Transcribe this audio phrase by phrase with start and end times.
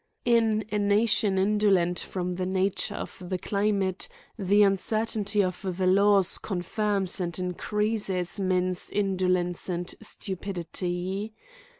[0.25, 5.85] In a nation indolent from the nature of the cli mate, the uncertainty of the
[5.85, 11.35] laws confirms and increases men's indolence and stupidity.